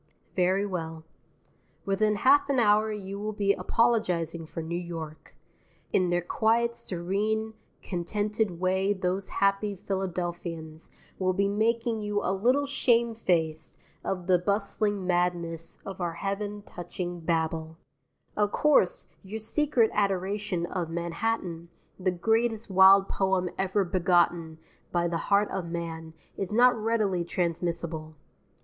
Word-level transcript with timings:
Very 0.35 0.65
well. 0.65 1.03
Within 1.85 2.15
half 2.15 2.49
an 2.49 2.57
hour 2.57 2.91
you 2.91 3.19
will 3.19 3.33
be 3.33 3.53
apologizing 3.53 4.47
for 4.47 4.63
New 4.63 4.75
York. 4.75 5.35
In 5.93 6.09
their 6.09 6.23
quiet, 6.23 6.73
serene, 6.73 7.53
contented 7.83 8.59
way 8.59 8.93
those 8.93 9.29
happy 9.29 9.75
Philadelphians 9.75 10.89
will 11.19 11.33
be 11.33 11.47
making 11.47 12.01
you 12.01 12.19
a 12.23 12.33
little 12.33 12.65
shame 12.65 13.13
faced 13.13 13.77
of 14.03 14.25
the 14.25 14.39
bustling 14.39 15.05
madness 15.05 15.77
of 15.85 16.01
our 16.01 16.13
heaven 16.13 16.63
touching 16.63 17.19
Babel. 17.19 17.77
Of 18.35 18.51
course, 18.51 19.05
your 19.21 19.37
secret 19.37 19.91
adoration 19.93 20.65
of 20.65 20.89
Manhattan, 20.89 21.69
the 21.99 22.09
greatest 22.09 22.71
wild 22.71 23.07
poem 23.07 23.51
ever 23.55 23.83
begotten 23.83 24.57
by 24.91 25.07
the 25.07 25.17
heart 25.29 25.51
of 25.51 25.69
man, 25.69 26.15
is 26.37 26.51
not 26.51 26.75
readily 26.75 27.23
transmissible. 27.23 28.15